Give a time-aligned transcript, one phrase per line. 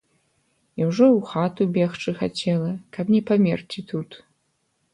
[0.79, 4.09] І ўжо ў хату бегчы хацела, каб не памерці тут.